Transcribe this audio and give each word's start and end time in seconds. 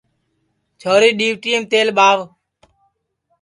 چھوری 0.79 1.09
ڈِؔیوٹئیم 1.17 1.61
تیل 1.71 1.87
ٻاہو 1.97 2.23